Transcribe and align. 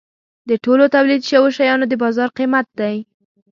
د 0.49 0.51
ټولو 0.63 0.83
تولید 0.95 1.21
شوو 1.29 1.49
شیانو 1.57 1.85
د 1.89 1.93
بازار 2.03 2.29
قیمت 2.37 2.67
دی. 2.79 2.95